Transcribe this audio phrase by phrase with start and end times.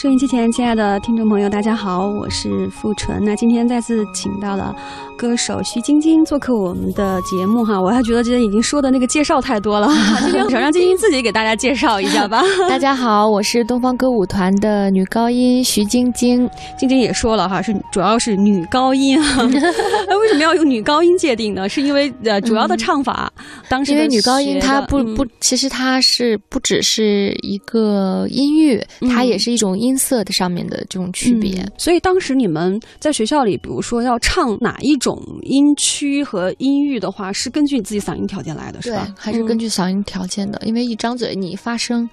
[0.00, 3.20] 收音机前，亲爱的听众朋友，大家好，我是付纯。
[3.24, 4.72] 那今天再次请到了
[5.16, 9.88] 歌手徐晶晶做客我们的节目哈，我还觉得今天已经说的那个介绍太多了，
[10.22, 12.44] 今天想让晶晶自己给大家介绍一下吧。
[12.70, 16.48] 大家好，我是东方歌舞团的女高音徐晶晶。
[16.78, 19.18] 晶晶也说了哈，是主要是女高音
[19.50, 21.68] 为什么要用女高音界定呢？
[21.68, 23.28] 是因为呃，主要的唱法，
[23.68, 28.80] 当时因为女高音它不不，其实它是不只是一个音域，
[29.12, 29.87] 它也是一种音。
[29.88, 39.12] 音色的上面的这种区别，所以当时你们在学校里，比如说要唱哪一种音区和音域的话，是根据你自己嗓音条件来的，是吧？
[39.16, 40.60] 还是根据嗓音条件的？
[40.66, 42.08] 因为一张嘴你发声，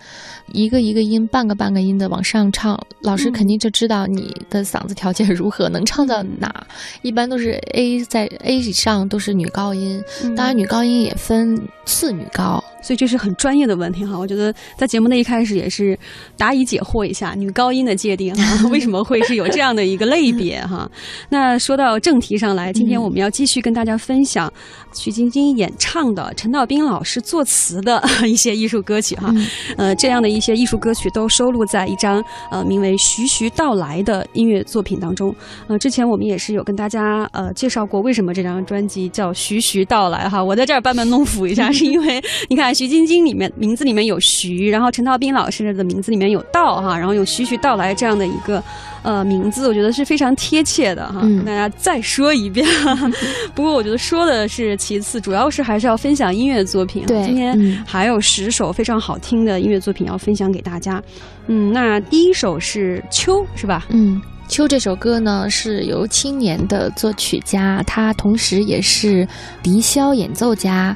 [0.54, 6.66] 一个一个音，半个半个音的往上唱，老师肯定就知道你的嗓子条件如何，能唱到哪。
[7.02, 10.02] 一般都是 A 在 A 以上都是女高音，
[10.36, 12.64] 当然女高音也分次女高。
[12.86, 15.98] 所以这是很专业的问题哈，我觉得在节目的一开始也是
[16.38, 20.88] 答疑解惑一下女高音的界定哈， 为什么会是有这样的一个类别哈？
[21.30, 24.54] 那说到正题上来，今天我们要继续跟大家分享
[24.94, 29.34] 徐晶晶演唱的陈道斌老师作词的 一些艺术歌曲哈，
[29.78, 35.36] 呃，这样的一些艺术歌曲都收录在一张呃名为《徐徐到来》的音乐作品当中。
[35.68, 42.75] 呃，之前我们也是有跟大家呃介绍过为什么这张专辑叫《徐徐到来》哈，我在这儿班门弄斧一下，是因为你看。
[42.76, 48.62] 徐晶晶里面名字里面有徐，然后陈道斌老师的名字里面有道哈，然后有徐徐道来这样的一个
[49.02, 51.22] 呃名字，我觉得是非常贴切的哈。
[51.22, 52.68] 跟大家再说一遍，
[53.56, 57.06] 不过我觉得说的是其次，主要是还是要分享音乐作品。
[57.06, 61.02] 对，今天还有十首非常好听的音乐作品要分享给大家。
[61.48, 63.86] 嗯，那第一首是秋，是吧？
[63.90, 64.22] 嗯。
[64.48, 69.28] 秋这首歌呢，是由青年的作曲家，他同时也是
[69.62, 70.96] 笛箫演奏家、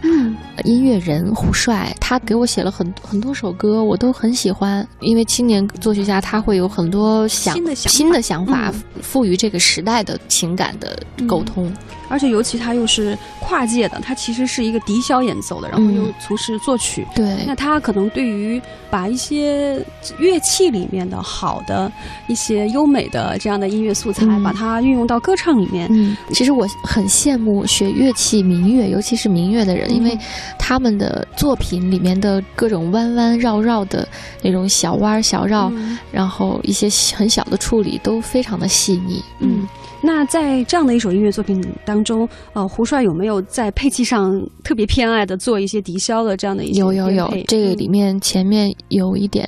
[0.64, 4.88] 音乐人胡帅，他给我写了很很多首歌，我都很喜欢。
[5.02, 11.72] 因为青年作曲家他会有很多想新的想法，赋予这个时代的情感的沟通。
[12.12, 17.06] 而且尤其他又是跨界的，他其实是一个笛箫演奏的，然后又从事作曲。
[17.16, 19.80] 对，那他可能对于把一些
[20.18, 21.92] 乐器里面的好的
[22.28, 25.88] 一些优美的这样的音乐素材，把它运用到歌唱里面。
[25.92, 30.16] 嗯，其实我很羡慕学乐器民乐，尤其是民乐的人，因为
[30.58, 34.08] 他们的作品里面的各种弯弯绕绕的
[34.44, 35.72] 那种小弯小绕，
[36.12, 39.24] 然后一些很小的处理都非常的细腻。
[39.40, 39.68] 嗯。
[40.02, 46.80] 那在这样的一首音乐作品当中，呃，胡帅有没有在配器上特别偏爱的做一些笛箫的这样的一些？
[46.80, 49.46] 有有有，这个里面前面有一点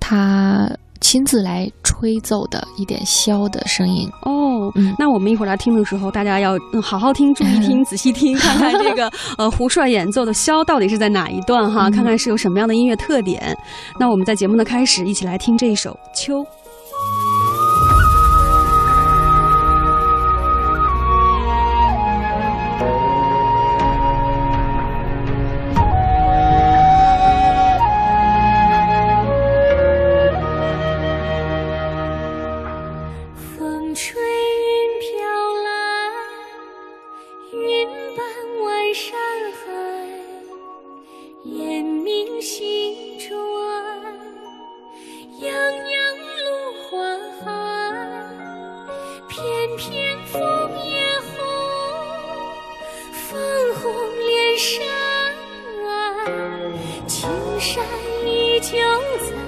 [0.00, 0.68] 他
[1.00, 4.08] 亲自来吹奏的一点箫的声音。
[4.22, 13.56] 哦，那我们一会儿来听的时候，大家要好好听、注意听、仔细听，看看这个 呃胡帅演奏的箫到底是在哪一段哈，看看是有什么样的音乐特点。
[13.98, 16.40] 那我们在节目的开始一起来听这一首《秋》。
[49.66, 50.42] 片片枫
[50.84, 51.00] 叶
[51.32, 51.38] 红，
[53.12, 53.82] 枫红
[54.18, 54.84] 连山，
[57.06, 57.82] 青山
[58.26, 58.76] 依旧
[59.26, 59.43] 在。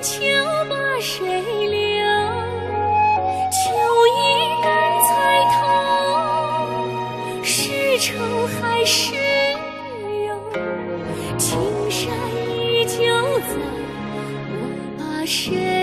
[0.00, 0.22] 秋
[0.68, 1.26] 把谁
[1.66, 2.06] 留？
[3.50, 3.56] 秋
[4.16, 4.18] 意
[4.62, 4.66] 难
[5.08, 5.10] 猜
[5.54, 5.58] 透，
[7.42, 8.06] 是愁
[8.46, 9.14] 还是
[10.26, 10.28] 忧？
[11.36, 11.58] 青
[11.90, 12.08] 山
[12.48, 12.96] 依旧
[13.40, 13.50] 在，
[14.54, 14.56] 我
[14.98, 15.77] 把谁？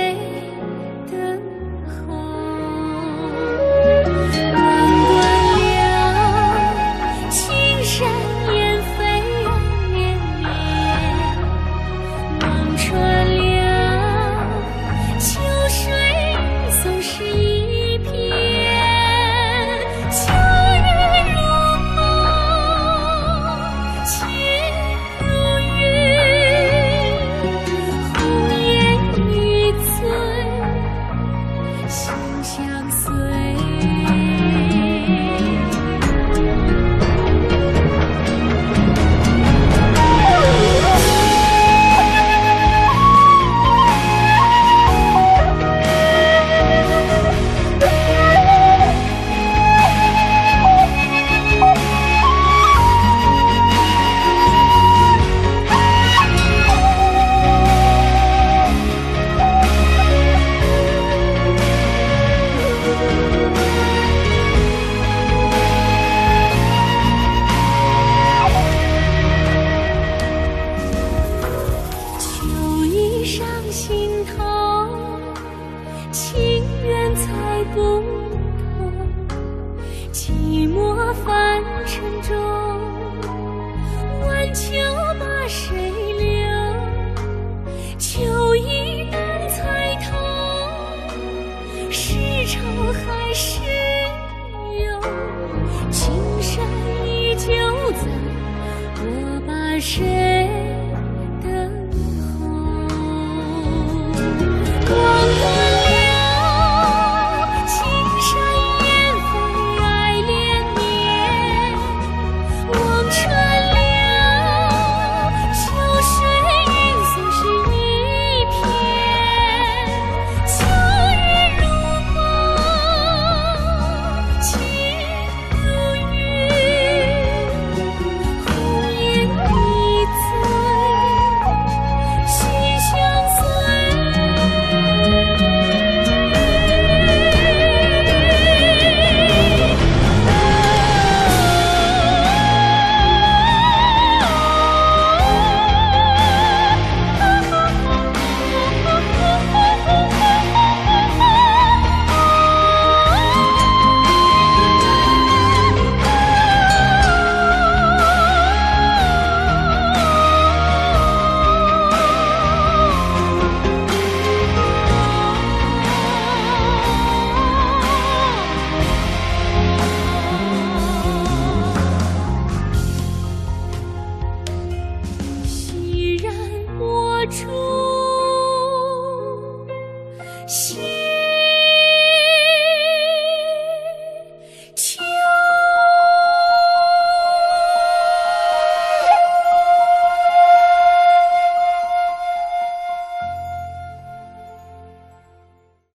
[99.86, 100.35] 谁